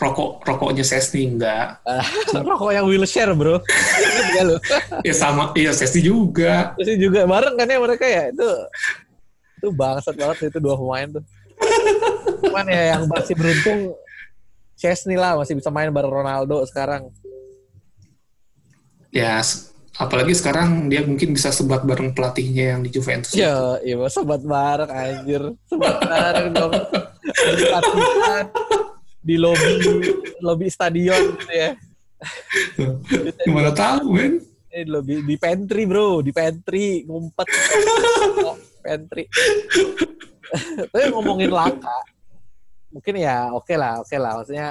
[0.02, 1.80] rokok rokoknya Sesni enggak.
[2.50, 3.62] rokok yang wheelchair bro.
[5.06, 6.76] ya sama, iya Sesni juga.
[6.76, 8.48] Sesni juga bareng kan ya mereka ya itu
[9.62, 11.24] itu bangsat banget itu dua pemain tuh.
[12.42, 13.94] Cuman ya yang masih beruntung
[14.74, 17.08] Chesney lah masih bisa main bareng Ronaldo sekarang.
[19.12, 19.44] Ya,
[20.00, 23.36] apalagi sekarang dia mungkin bisa sebat bareng pelatihnya yang di Juventus.
[23.36, 25.42] Ya, iya sebat bareng anjir.
[25.68, 26.72] Sebat bareng dong
[29.22, 29.74] di lobby
[30.42, 31.70] lobby stadion gitu ya.
[33.46, 34.42] Gimana tahu, men?
[34.72, 37.46] Eh, lobby di pantry, Bro, di pantry ngumpet.
[38.82, 39.24] pantry.
[40.90, 41.98] Tapi ngomongin laka.
[42.92, 44.32] Mungkin ya oke okay lah, oke okay lah.
[44.40, 44.68] Maksudnya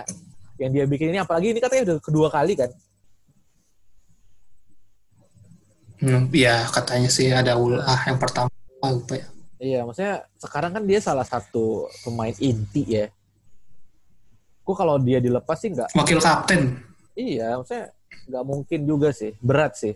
[0.62, 2.69] yang dia bikin ini apalagi ini katanya udah kedua kali kan?
[6.01, 8.49] Hmm, ya katanya sih ada ulah yang pertama
[8.81, 9.27] lupa ya.
[9.61, 13.05] Iya, maksudnya sekarang kan dia salah satu pemain inti ya
[14.61, 16.79] gue kalau dia dilepas sih nggak wakil kapten
[17.17, 17.91] iya maksudnya
[18.29, 19.93] nggak mungkin juga sih berat sih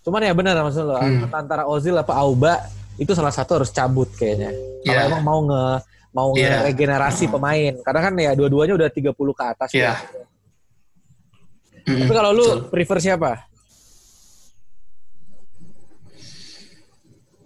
[0.00, 1.30] cuman ya benar maksud lo hmm.
[1.30, 2.58] antara Ozil apa Auba
[2.96, 4.50] itu salah satu harus cabut kayaknya
[4.82, 5.08] kalau yeah.
[5.08, 5.64] emang mau nge
[6.10, 6.66] mau yeah.
[6.66, 9.94] regenerasi pemain karena kan ya dua-duanya udah 30 ke atas yeah.
[9.94, 10.26] ya.
[11.86, 12.56] Mm, tapi kalau lu so.
[12.66, 13.46] prefer siapa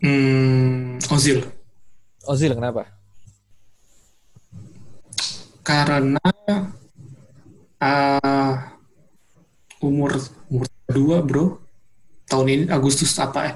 [0.04, 1.40] Hmm, Ozil.
[2.28, 2.84] Ozil kenapa?
[5.64, 6.20] karena
[7.80, 8.54] uh,
[9.80, 10.20] umur
[10.52, 11.56] umur dua bro
[12.28, 13.54] tahun ini Agustus apa eh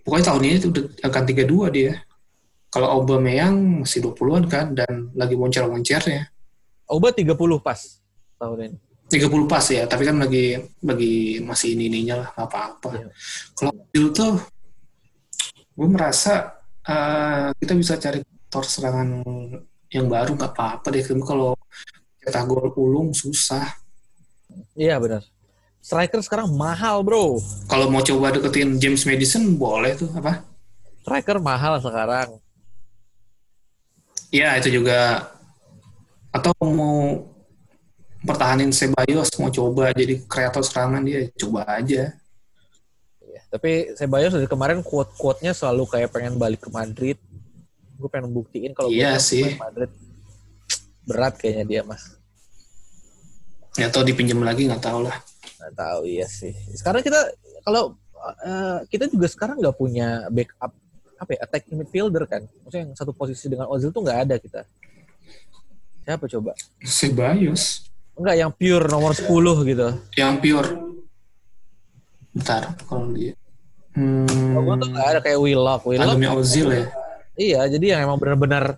[0.00, 2.00] pokoknya tahun ini udah akan tiga dua dia
[2.72, 6.28] kalau Aubameyang masih 20-an kan dan lagi moncer-moncernya
[6.88, 7.80] Auba 30 pas
[8.40, 13.08] tahun ini 30 pas ya tapi kan lagi bagi masih ini ininya lah apa-apa iya.
[13.54, 14.40] kalau itu tuh
[15.76, 16.56] gue merasa
[16.88, 19.20] uh, kita bisa cari aktor serangan
[19.92, 21.04] yang baru nggak apa-apa deh.
[21.04, 21.52] Tapi kalau
[22.24, 23.76] cetak gol ulung susah.
[24.72, 25.22] Iya benar.
[25.84, 27.38] Striker sekarang mahal bro.
[27.68, 30.42] Kalau mau coba deketin James Madison boleh tuh apa?
[31.04, 32.40] Striker mahal sekarang.
[34.32, 35.30] Iya itu juga.
[36.34, 37.30] Atau mau
[38.26, 39.92] pertahanin Sebayos mau coba.
[39.94, 42.16] Jadi kreator serangan dia coba aja
[43.56, 47.16] tapi Sebayos dari kemarin quote-quote-nya selalu kayak pengen balik ke Madrid.
[47.96, 49.56] Gue pengen buktiin kalau iya sih.
[49.56, 49.88] Madrid.
[51.08, 52.20] Berat kayaknya dia mas.
[53.80, 55.16] Nggak tahu dipinjam lagi nggak tahu lah.
[55.56, 56.52] Nggak tahu iya sih.
[56.76, 57.32] Sekarang kita
[57.64, 57.96] kalau
[58.44, 60.76] uh, kita juga sekarang nggak punya backup
[61.16, 62.44] apa ya attack midfielder kan.
[62.60, 64.68] Maksudnya yang satu posisi dengan Ozil tuh nggak ada kita.
[66.04, 66.52] Siapa coba?
[66.84, 69.88] Sebayos enggak yang pure nomor 10 gitu.
[70.16, 70.70] Yang pure.
[72.36, 73.32] Bentar, kalau dia.
[73.96, 75.82] Hmm, gue tuh nggak ada kayak Willock.
[75.88, 76.84] Willock tandemnya Ozil ya.
[77.36, 78.76] Iya, jadi yang emang benar-benar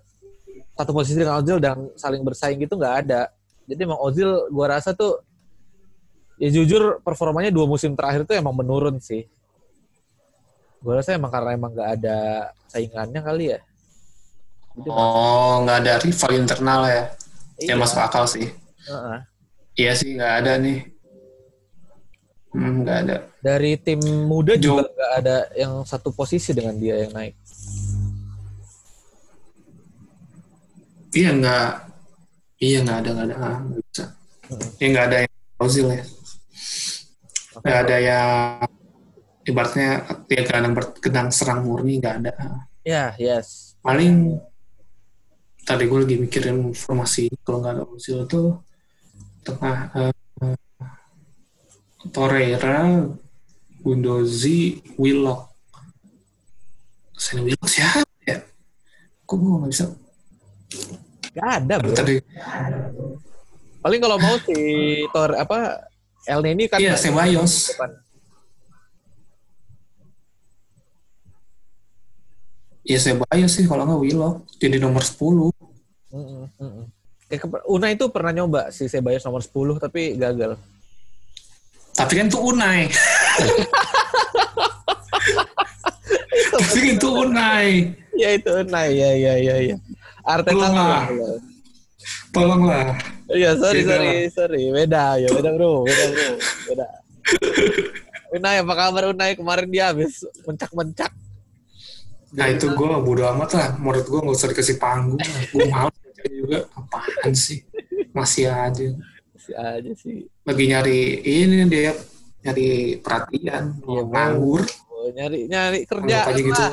[0.79, 3.27] satu posisi dengan Ozil dan saling bersaing gitu nggak ada.
[3.67, 5.19] Jadi emang Ozil gua rasa tuh
[6.39, 9.27] ya jujur performanya dua musim terakhir tuh emang menurun sih.
[10.79, 12.19] Gua rasa emang karena emang nggak ada
[12.71, 13.59] saingannya kali ya.
[14.79, 17.03] Jadi Oh, nggak ada rival internal ya.
[17.59, 18.47] iya, Ya masuk akal sih.
[18.87, 19.19] heeh.
[19.75, 20.79] Iya sih, nggak ada nih.
[22.59, 23.16] Hmm, ada.
[23.38, 27.38] Dari tim muda juga nggak ada yang satu posisi dengan dia yang naik.
[31.14, 31.71] Iya nggak.
[32.59, 33.37] Iya nggak ada, nggak ada.
[33.38, 34.05] Ah, nggak bisa.
[34.83, 36.05] Iya nggak ada yang Ozil ya.
[37.62, 38.31] Nggak ada yang
[39.47, 39.88] ibaratnya
[40.27, 42.35] dia gelandang bergenang serang murni nggak ada.
[42.83, 43.79] Ya, yes.
[43.87, 44.35] Paling
[45.62, 48.59] tadi gue lagi mikirin formasi kalau nggak ada Ozil tuh
[49.47, 50.59] tengah eh,
[52.09, 53.05] Torreira,
[53.79, 54.61] Gundozi,
[54.97, 55.49] Willock.
[57.12, 58.38] Saya Willock siapa ya?
[59.23, 59.87] Kok gue nggak bisa?
[61.33, 61.92] Gak ada, bro.
[61.92, 62.14] Tadi
[63.79, 64.59] Paling kalau mau si
[65.09, 65.87] Tor apa
[66.27, 67.73] El Neni kan iya Ceballos.
[67.73, 67.90] depan.
[72.83, 75.53] Iya Ceballos sih kalau nggak Willock jadi nomor 10.
[76.09, 76.85] Mm-mm, mm-mm.
[77.29, 80.57] Kayak ke- Unai itu pernah nyoba si Ceballos nomor 10 tapi gagal.
[81.99, 82.87] Tapi kan itu Unai.
[86.55, 87.69] Tapi kan itu Unai.
[88.15, 89.77] Ya itu Unai, ya ya ya ya.
[90.23, 91.11] Arteta lah.
[92.31, 92.95] Tolonglah.
[93.29, 94.63] Iya, sorry Beda sorry sorry.
[94.71, 96.29] Beda ya, beda bro, beda bro,
[96.71, 96.87] beda.
[98.29, 101.13] Unai apa kabar Unai kemarin dia habis mencak-mencak.
[102.29, 103.69] Nah itu gue bodo amat lah.
[103.81, 105.21] Menurut gue nggak usah dikasih panggung.
[105.51, 106.59] Gue baca juga.
[106.77, 107.65] Apaan sih?
[108.13, 108.87] Masih aja.
[109.49, 110.29] Si aja sih.
[110.45, 111.97] Lagi nyari ini dia
[112.45, 113.81] nyari perhatian.
[113.81, 114.61] Iya, nganggur.
[114.93, 116.65] Oh, nyari nyari kerja aja gitu.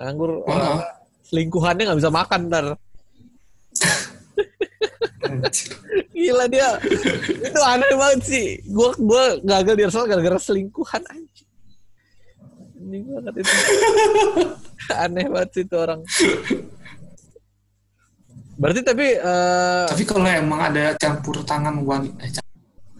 [0.00, 0.80] Nganggur Oh, orang
[1.28, 2.72] selingkuhannya nggak bisa makan ntar.
[6.16, 6.80] Gila dia.
[7.28, 8.64] itu aneh banget sih.
[8.72, 11.48] Gua gua gagal di Arsenal gara-gara selingkuhan anjing.
[12.80, 13.52] Ini banget itu.
[15.04, 16.00] aneh banget sih itu orang.
[18.54, 22.30] Berarti tapi eh, Tapi kalau emang ada campur tangan wanita, eh,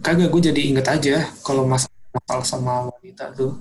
[0.03, 3.55] kagak gue jadi inget aja kalau masalah, masalah sama wanita tuh.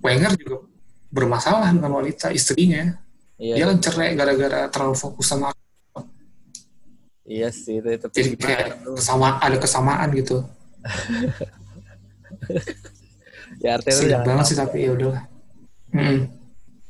[0.00, 0.64] Wenger juga
[1.12, 2.96] bermasalah dengan wanita istrinya.
[3.36, 5.52] iya, Dia kan cerai gara-gara terlalu fokus sama
[7.30, 8.66] iya sih itu, itu jadi kayak
[8.98, 10.42] kesama ada kesamaan gitu.
[13.64, 15.22] ya Sedih jangan banget sih tapi ya udahlah.
[15.94, 16.26] Mm-mm.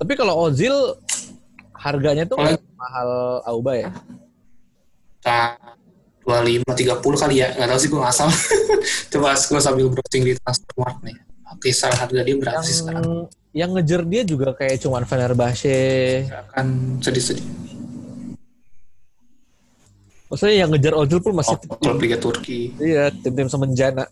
[0.00, 0.72] Tapi kalau Ozil
[1.80, 3.08] harganya tuh nggak mahal
[3.42, 3.88] Auba ya?
[5.20, 5.56] Nah,
[6.24, 7.48] 25 30 kali ya.
[7.56, 8.28] Nggak tahu sih gue ngasal.
[9.12, 11.16] Coba gue sambil browsing di Transfermarkt nih.
[11.50, 13.26] Oke, salah harga dia berapa sih sekarang?
[13.50, 15.78] Yang ngejar dia juga kayak cuman Fenerbahce.
[16.30, 16.66] Akan
[17.02, 17.42] sedih-sedih.
[20.30, 22.70] Maksudnya yang ngejar Ozil pun masih Oh, klub Liga Turki.
[22.78, 24.06] iya tim-tim semenjana.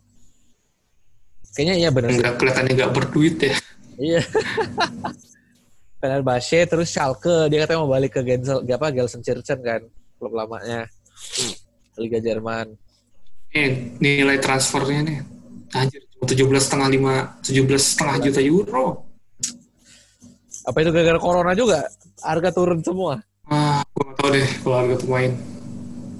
[1.54, 2.18] Kayaknya iya benar sih.
[2.18, 3.54] Nggak kelihatannya nggak berduit ya.
[3.98, 4.22] Iya.
[5.98, 9.82] Fenerbahce terus Schalke dia katanya mau balik ke Gensel apa Gelsenkirchen kan
[10.18, 10.86] klub lamanya
[11.98, 12.78] Liga Jerman.
[13.50, 15.18] Nih, nilai transfernya nih.
[15.74, 19.04] Anjir, tujuh belas setengah lima, tujuh belas setengah juta euro.
[20.68, 21.88] Apa itu gara-gara corona juga?
[22.22, 23.18] Harga turun semua.
[23.48, 25.32] Ah, gue gak tau deh kalau harga pemain.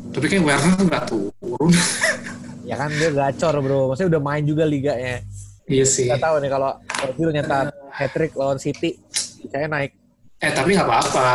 [0.09, 1.73] Tapi kayak Werner nggak turun.
[2.65, 3.93] Ya kan dia gacor bro.
[3.93, 5.21] Maksudnya udah main juga liganya.
[5.69, 6.09] iya sih.
[6.09, 6.73] Gak tahu nih kalau
[7.05, 8.97] Ozil nyetak hat trick lawan City,
[9.47, 9.95] saya naik.
[10.43, 11.29] Eh tapi nggak apa-apa.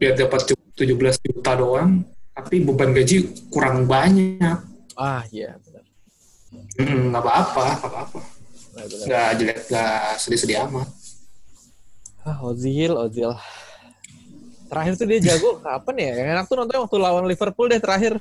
[0.00, 2.02] Biar dapat 17 juta doang,
[2.34, 4.58] tapi beban gaji kurang banyak.
[4.98, 5.84] Ah iya benar.
[6.80, 8.20] Mm, nggak apa-apa, nggak apa-apa.
[8.74, 10.88] Nggak jelek, nggak sedih-sedih amat.
[12.24, 13.30] Ah Ozil, Ozil.
[14.66, 16.12] Terakhir tuh dia jago kapan ya?
[16.18, 18.18] Yang enak tuh nontonnya waktu lawan Liverpool deh terakhir.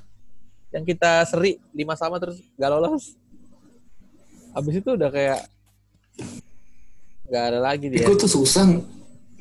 [0.70, 3.14] Yang kita seri 5 sama terus gak lolos.
[4.54, 5.50] Abis itu udah kayak
[7.30, 8.06] nggak ada lagi dia.
[8.06, 8.70] Gue tuh susah,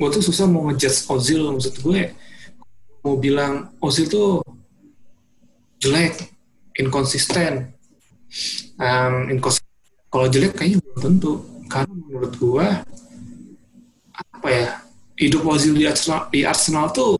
[0.02, 2.10] gue tuh susah mau ngejudge Ozil maksud gue.
[3.06, 4.42] Mau bilang Ozil tuh
[5.78, 6.26] jelek,
[6.74, 7.70] inkonsisten.
[8.82, 9.70] Um, inkonsisten.
[10.10, 11.32] Kalau jelek kayaknya belum tentu.
[11.70, 12.66] Karena menurut gue
[14.10, 14.82] apa ya
[15.22, 17.14] hidup Ozil di Arsenal, di Arsenal tuh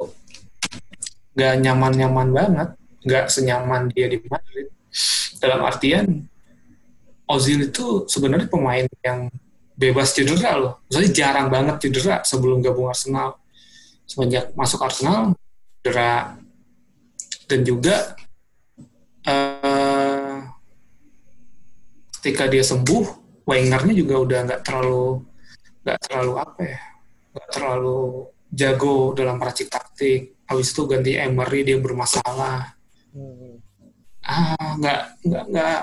[1.38, 2.68] nggak nyaman-nyaman banget,
[3.07, 4.75] nggak senyaman dia di Madrid.
[5.38, 6.27] Dalam artian
[7.31, 9.31] Ozil itu sebenarnya pemain yang
[9.83, 10.73] bebas cedera loh.
[10.87, 13.42] Maksudnya jarang banget cedera sebelum gabung Arsenal.
[14.07, 15.35] Semenjak masuk Arsenal,
[15.83, 16.38] cedera.
[17.51, 18.14] Dan juga
[19.27, 20.38] eh
[22.23, 25.27] ketika dia sembuh, Wengernya juga udah nggak terlalu
[25.83, 26.81] nggak terlalu apa ya,
[27.35, 28.01] nggak terlalu
[28.55, 30.38] jago dalam meracik taktik.
[30.47, 32.71] Habis itu ganti Emery dia bermasalah.
[33.11, 33.59] Hmm.
[34.23, 35.79] Ah, nggak nggak nggak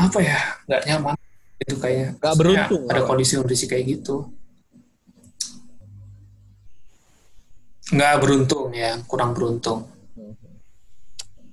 [0.00, 1.15] apa ya, nggak nyaman
[1.56, 2.08] itu kayaknya.
[2.20, 4.28] Nggak beruntung, Ada kondisi-kondisi kayak gitu.
[7.86, 9.86] Nggak beruntung ya, kurang beruntung.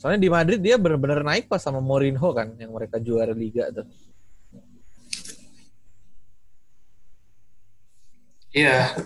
[0.01, 3.87] Soalnya di Madrid dia benar-benar naik pas sama Mourinho kan, yang mereka juara Liga tuh.
[8.51, 8.99] Iya.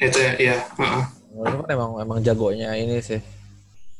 [0.00, 0.56] Itu ya, iya.
[0.80, 1.04] heeh.
[1.36, 3.20] Mourinho kan emang emang jagonya ini sih.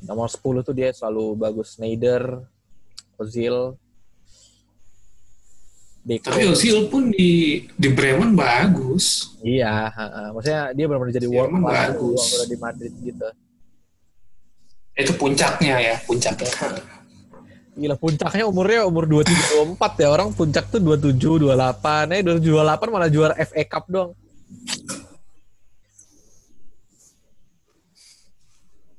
[0.08, 1.76] Nomor 10 tuh dia selalu bagus.
[1.76, 2.40] Schneider,
[3.20, 3.76] Ozil,
[6.04, 6.28] Deco.
[6.28, 9.32] Tapi Ozil pun di di Bremen bagus.
[9.40, 10.36] Iya, ha-ha.
[10.36, 12.22] maksudnya dia benar-benar jadi world class bagus.
[12.44, 13.28] di Madrid gitu.
[14.94, 16.52] Itu puncaknya ya, puncaknya.
[17.74, 20.08] Gila puncaknya umurnya umur 23 24 ya.
[20.12, 22.12] Orang puncak tuh 27 28.
[22.14, 24.12] Eh 28 malah juara FA Cup doang.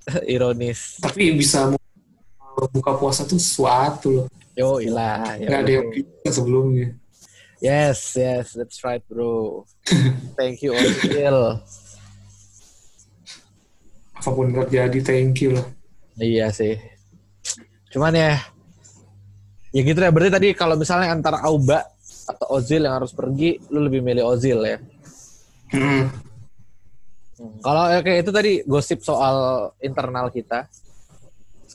[0.34, 1.00] Ironis.
[1.00, 1.72] Tapi bisa
[2.56, 4.28] mu- buka puasa tuh sesuatu loh.
[4.56, 5.36] Yo ilah.
[5.36, 6.88] ya Nggak ada yang bisa sebelumnya.
[7.60, 9.64] Yes, yes, that's right, bro.
[10.40, 11.60] Thank you, Ozil.
[14.16, 15.68] Apa pun terjadi, thank you loh.
[16.18, 16.80] Iya sih.
[17.92, 18.42] Cuman ya,
[19.72, 20.12] ya gitu ya.
[20.12, 21.84] Berarti tadi kalau misalnya antara Auba
[22.26, 24.78] atau Ozil yang harus pergi, lu lebih milih Ozil ya.
[25.76, 26.10] Hmm.
[27.60, 30.66] Kalau ya, kayak itu tadi gosip soal internal kita.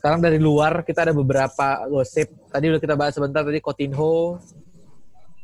[0.01, 2.33] Sekarang dari luar kita ada beberapa gosip.
[2.49, 4.41] Tadi udah kita bahas sebentar tadi Coutinho.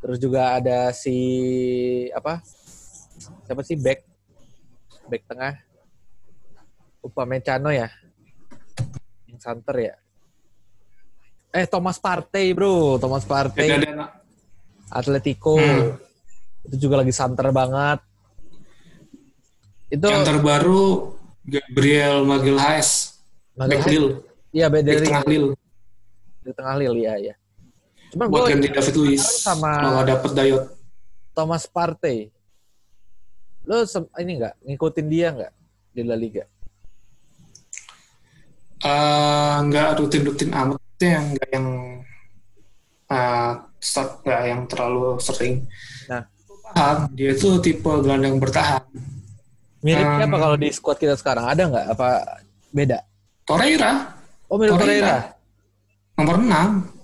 [0.01, 1.13] Terus juga ada si
[2.09, 2.41] apa?
[3.45, 4.01] Siapa sih back?
[5.13, 5.61] Back tengah.
[7.05, 7.93] Upamecano ya.
[9.29, 9.95] Yang santer ya.
[11.53, 12.97] Eh Thomas Partey, Bro.
[12.97, 13.77] Thomas Partey.
[14.89, 15.61] Atletico.
[15.61, 16.01] Hmm.
[16.65, 18.01] Itu juga lagi santer banget.
[19.93, 21.13] Itu yang terbaru
[21.45, 23.21] Gabriel Magalhaes,
[23.53, 25.53] Magalhaes- Iya, beda dari tengah Lille.
[26.41, 27.35] di tengah Lille ya ya.
[28.15, 30.65] Cuman Buat ganti David Luiz sama- kalau dapet Dayot.
[31.37, 32.33] Thomas Partey.
[33.69, 33.85] Lo
[34.17, 35.53] ini nggak ngikutin dia nggak
[35.93, 36.47] di La Liga?
[38.81, 41.67] Eh, nggak rutin-rutin amat yang nggak yang
[43.07, 45.69] eh, start nggak yang terlalu sering.
[46.09, 46.25] Nah.
[46.67, 48.83] paham dia itu tipe gelandang bertahan.
[49.81, 50.19] Mirip Hmm.
[50.19, 51.47] siapa kalau di squad kita sekarang?
[51.47, 51.87] Ada nggak?
[51.95, 52.09] Apa
[52.75, 52.99] beda?
[53.47, 55.35] Torreira Oh mirip Torreira.
[56.17, 56.95] Nomor 6.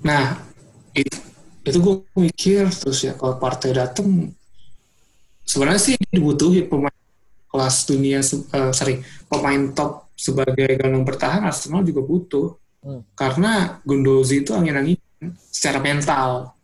[0.00, 0.24] Nah,
[0.96, 1.16] itu,
[1.62, 4.32] itu gue mikir terus ya kalau partai dateng
[5.44, 6.94] sebenarnya sih dibutuhin pemain
[7.46, 12.48] kelas dunia eh, sorry pemain top sebagai gelandang bertahan Arsenal juga butuh
[12.80, 13.04] Hmm.
[13.12, 14.96] karena Gundozi itu angin-angin
[15.52, 16.56] secara mental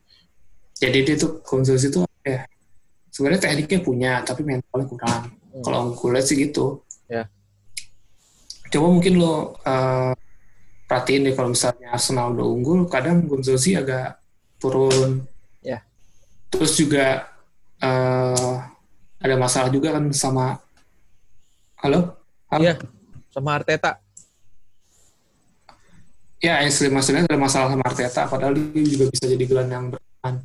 [0.72, 2.48] jadi dia tuh Gundozi itu ya
[3.12, 5.60] sebenarnya tekniknya punya tapi mentalnya kurang Hmm.
[5.60, 7.28] kalau gue lihat sih gitu Ya.
[8.66, 10.12] Coba mungkin lo eh,
[10.86, 14.18] perhatiin deh kalau misalnya Arsenal udah unggul kadang Gonzozi agak
[14.56, 15.26] turun
[15.60, 15.82] Ya.
[16.48, 17.26] terus juga
[17.78, 18.54] eh,
[19.18, 20.58] ada masalah juga kan sama
[21.80, 22.14] halo
[22.48, 22.74] halo Iya.
[23.28, 24.00] Sama Arteta.
[26.38, 30.36] ya Ainsley Mason ada masalah sama Arteta padahal dia juga bisa jadi gelandang bertahan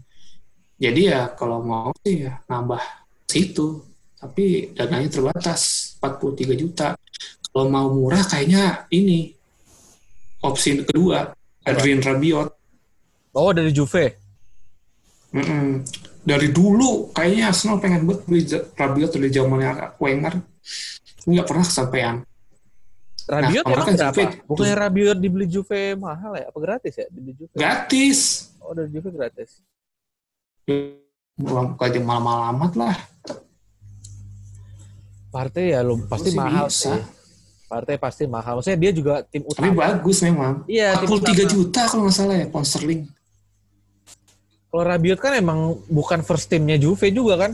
[0.76, 2.82] jadi ya kalau mau sih ya nambah
[3.28, 3.86] situ
[4.22, 6.94] tapi dananya terbatas 43 juta
[7.50, 9.34] kalau mau murah kayaknya ini
[10.46, 11.34] opsi kedua
[11.66, 12.62] Adrian Rabiot
[13.32, 14.20] Oh dari Juve.
[15.32, 15.88] Mm-mm.
[16.28, 18.44] dari dulu kayaknya Arsenal pengen buat beli
[18.76, 20.44] Rabiot dari zamannya Wenger
[21.24, 22.16] nggak pernah kesampaian
[23.26, 24.22] Rabiot Nah, emang kan berapa?
[24.44, 26.52] Bukannya Rabiot dibeli Juve mahal ya?
[26.52, 27.56] Apa gratis ya dibeli Juve?
[27.56, 29.64] gratis Oh dari Juve gratis.
[31.40, 32.96] Bukan aja malam amat lah
[35.32, 36.92] Partey ya lo pasti mahal bisa.
[36.92, 37.02] sih.
[37.66, 38.60] Partey pasti mahal.
[38.60, 39.80] Maksudnya dia juga tim tapi utama.
[39.88, 41.48] bagus memang Iya, tim 43 utama.
[41.50, 43.02] juta kalau nggak salah ya pound sterling
[44.68, 47.52] Kalau Rabiot kan emang bukan first timnya Juve juga kan?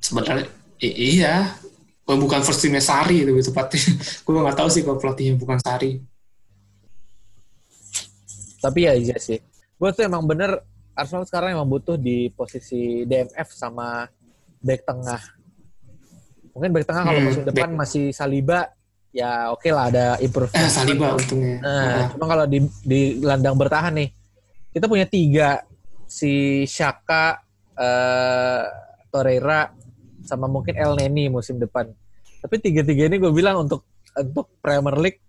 [0.00, 0.46] sebenarnya
[0.78, 1.56] i- iya
[2.04, 3.80] Oh, bukan first teamnya Sari itu tepatnya
[4.22, 5.96] gue nggak tahu sih kalau pelatihnya bukan Sari
[8.60, 9.40] Tapi ya iya sih.
[9.74, 10.60] Gue tuh emang bener
[10.92, 14.04] Arsenal sekarang emang butuh di posisi DMF sama
[14.64, 15.20] back tengah.
[16.56, 18.72] Mungkin back tengah kalau Hmm, musim depan back- masih Saliba,
[19.12, 20.50] ya oke lah ada improve.
[20.50, 24.08] eh Saliba untungnya Nah, cuma kalau di di gelandang bertahan nih,
[24.70, 25.62] kita punya tiga
[26.06, 27.42] si Shaka,
[27.74, 28.64] eh,
[29.08, 29.70] Torreira,
[30.22, 31.90] sama mungkin El Neni musim depan.
[32.40, 33.84] Tapi tiga-tiga ini gue bilang untuk
[34.14, 35.20] untuk Premier League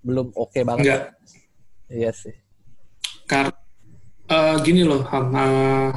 [0.00, 0.84] belum oke banget.
[0.84, 1.02] Enggak.
[1.86, 2.34] Iya sih.
[3.24, 3.54] Karena
[4.26, 5.92] eh, gini loh, Ham, eh,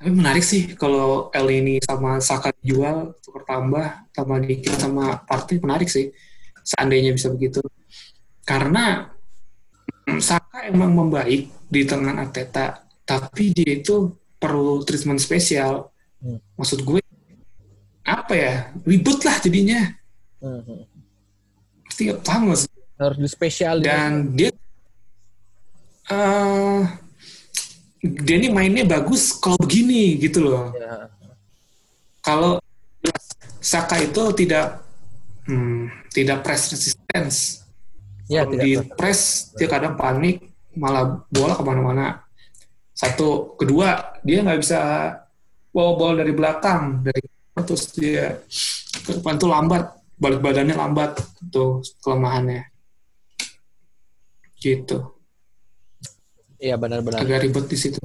[0.00, 5.60] tapi menarik sih kalau El ini sama Saka dijual, tukar tambah, tambah dikit sama Partey
[5.60, 6.08] menarik sih.
[6.64, 7.60] Seandainya bisa begitu.
[8.48, 9.12] Karena
[10.08, 15.92] mm, Saka emang membaik di tangan Arteta, tapi dia itu perlu treatment spesial.
[16.24, 16.40] Hmm.
[16.56, 17.04] Maksud gue
[18.00, 18.72] apa ya?
[18.88, 19.84] Ribut lah jadinya.
[20.40, 20.80] Mhm.
[21.84, 22.72] Pasti paham nggak sih?
[22.96, 24.48] Harus di spesial dan dia
[26.08, 26.82] eh
[28.00, 30.72] dia ini mainnya bagus kalau begini gitu loh.
[30.72, 31.12] Ya.
[32.20, 32.60] Kalau
[33.60, 34.80] Saka itu tidak
[35.44, 37.60] hmm, tidak press resistance.
[38.24, 38.96] Ya, Kalau tidak di cocok.
[38.96, 39.20] press
[39.52, 42.24] dia kadang panik, malah bola ke mana-mana.
[42.96, 44.80] Satu, kedua dia nggak bisa
[45.70, 47.20] bawa bola dari belakang, dari
[47.60, 48.40] terus dia
[49.04, 51.20] ke depan tuh lambat, balik badannya lambat,
[51.52, 52.64] tuh kelemahannya.
[54.56, 55.19] Gitu.
[56.60, 57.24] Iya benar-benar.
[57.24, 58.00] agak ribet di situ.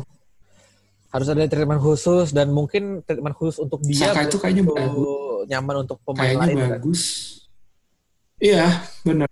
[1.12, 4.12] Harus ada treatment khusus dan mungkin treatment khusus untuk dia.
[4.12, 5.44] Saka itu kayaknya untuk bagus.
[5.48, 6.56] nyaman untuk pemain Kayaknya lain.
[6.56, 6.70] kan?
[6.80, 7.02] bagus.
[8.36, 8.66] Iya,
[9.04, 9.30] benar.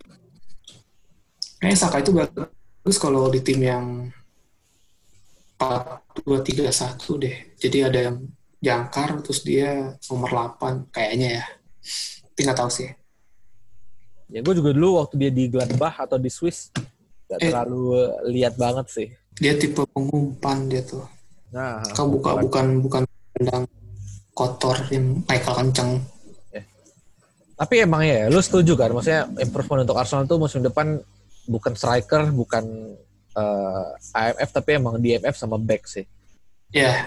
[1.60, 3.84] Kayaknya Saka itu bagus kalau di tim yang
[5.56, 7.36] 4-2-3-1 deh.
[7.56, 8.16] Jadi ada yang
[8.60, 11.46] jangkar, terus dia nomor 8 kayaknya ya.
[12.32, 12.88] Tapi nggak tahu sih.
[14.32, 16.72] Ya gue juga dulu waktu dia di Gladbach atau di Swiss
[17.26, 17.50] gak Eh.
[17.50, 17.82] terlalu
[18.28, 19.08] lihat banget sih.
[19.34, 21.02] Dia tipe pengumpan dia tuh.
[21.50, 23.02] Nah, Kau buka bukan bukan
[23.32, 23.64] tendang
[24.30, 25.92] kotor yang Michael kenceng.
[27.54, 28.90] tapi emang ya, lu setuju kan?
[28.90, 30.98] Maksudnya improvement untuk Arsenal tuh musim depan
[31.46, 32.64] bukan striker, bukan
[33.30, 36.02] eh, AMF, tapi emang DMF sama back sih.
[36.70, 37.06] Ya,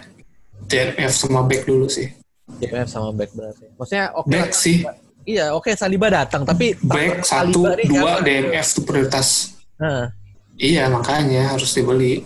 [0.64, 2.16] DNF sama back dulu sih.
[2.48, 3.68] DMF sama back berarti.
[3.76, 4.88] Maksudnya oke Back sih.
[5.24, 8.24] Iya, oke Saliba datang, tapi Back satu, nih dua?
[8.24, 9.57] DNF itu prioritas.
[9.78, 10.10] Nah,
[10.58, 12.26] Iya makanya harus dibeli.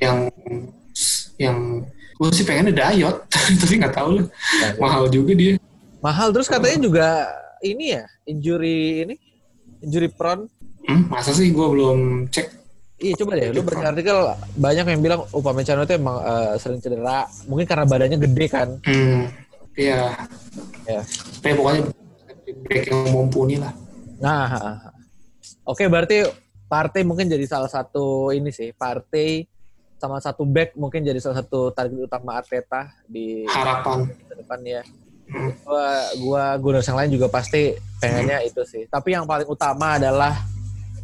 [0.00, 0.32] Yang
[1.36, 1.84] yang
[2.18, 3.28] gue sih pengennya Dayot
[3.60, 4.26] tapi nggak tahu lah.
[4.80, 5.60] Mahal juga dia.
[6.00, 7.08] Mahal terus katanya juga
[7.60, 9.14] ini ya, injury ini,
[9.84, 10.48] injury prone.
[10.88, 12.56] hmm, masa sih gue belum cek?
[12.98, 14.18] Iya coba deh, lu baca artikel
[14.58, 18.68] banyak yang bilang Upamecano itu emang eh, sering cedera, mungkin karena badannya gede kan.
[18.82, 19.22] hmm,
[19.78, 20.16] iya.
[20.88, 21.02] Ya.
[21.44, 21.82] tapi pokoknya
[22.64, 23.74] back yang mumpuni lah.
[24.18, 24.46] Nah,
[25.68, 26.26] oke berarti
[26.68, 29.48] partai mungkin jadi salah satu ini sih, partai
[29.98, 34.06] sama satu back mungkin jadi salah satu target utama Arteta di harapan
[34.38, 34.82] depan ya.
[35.28, 35.52] Hmm.
[35.66, 35.88] Gua
[36.22, 38.86] gua Gunners yang lain juga pasti pengennya itu sih.
[38.88, 40.40] Tapi yang paling utama adalah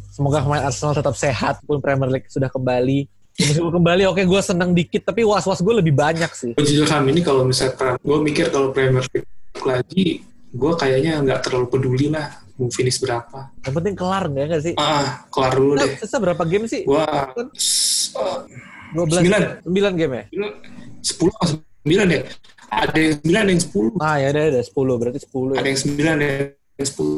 [0.09, 3.05] semoga pemain Arsenal tetap sehat pun Premier League sudah kembali.
[3.35, 6.51] Meskipun kembali oke gue seneng dikit tapi was-was gue lebih banyak sih.
[6.55, 9.27] jujur ham ini kalau misalkan gue mikir kalau Premier League
[9.67, 10.23] lagi
[10.55, 14.73] gue kayaknya nggak terlalu peduli lah mau finish berapa Yang penting kelar nggak nggak sih?
[14.75, 16.81] ah kelar dulu Nah, deh sisa berapa game sih?
[16.83, 17.03] gue
[18.95, 19.41] 12 sembilan.
[19.63, 20.23] 9 game ya?
[21.01, 21.47] sepuluh atau
[21.83, 22.21] sembilan deh
[22.65, 25.55] ada yang sembilan ada yang sepuluh Ah ya udah ada 10 berarti 10 ya.
[25.55, 26.27] ada yang sembilan ada
[26.73, 27.17] yang sepuluh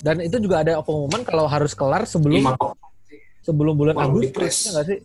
[0.00, 2.52] Dan itu juga ada pengumuman kalau harus kelar sebelum lima
[3.40, 4.98] sebelum bulan Wow, Agustus ya sih?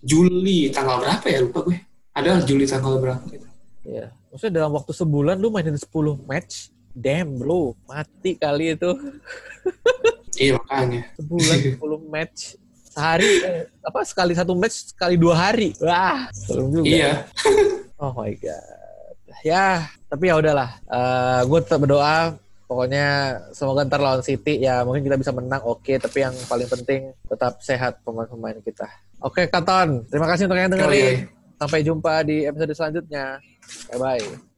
[0.00, 1.78] Juli tanggal berapa ya lupa gue
[2.10, 3.46] ada Juli tanggal berapa gitu.
[3.84, 4.12] Iya.
[4.28, 5.86] Maksudnya dalam waktu sebulan lu mainin 10
[6.22, 8.90] match, damn bro, mati kali itu.
[10.38, 11.58] iya makanya Sebulan
[12.08, 12.40] 10 match.
[12.94, 15.74] Sehari eh, apa sekali satu match sekali dua hari.
[15.82, 16.86] Wah, serem juga.
[16.86, 17.12] iya
[18.02, 18.62] Oh my god.
[19.42, 20.78] Ya, tapi ya udahlah.
[20.86, 23.06] Eh gue tetap berdoa pokoknya
[23.52, 27.60] semoga ntar lawan City ya mungkin kita bisa menang oke tapi yang paling penting tetap
[27.60, 28.88] sehat pemain-pemain kita.
[29.20, 30.88] Oke Katon, terima kasih untuk yang dengerin.
[30.88, 31.14] Oh, iya.
[31.60, 33.38] Sampai jumpa di episode selanjutnya.
[33.90, 34.53] Bye bye.